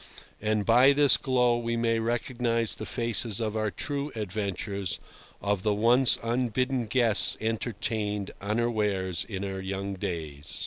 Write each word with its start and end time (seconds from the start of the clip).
And 0.41 0.65
by 0.65 0.93
this 0.93 1.15
glow 1.15 1.59
we 1.59 1.77
may 1.77 1.99
recognise 1.99 2.73
the 2.73 2.87
faces 2.87 3.39
of 3.39 3.55
our 3.55 3.69
true 3.69 4.11
adventures, 4.15 4.99
of 5.43 5.61
the 5.61 5.75
once 5.75 6.17
unbidden 6.23 6.87
guests 6.87 7.37
entertained 7.39 8.31
unawares 8.41 9.23
in 9.29 9.45
our 9.45 9.61
young 9.61 9.93
days. 9.93 10.59